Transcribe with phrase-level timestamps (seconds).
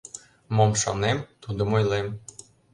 [0.55, 2.07] Мом шонем, тудым ойлем.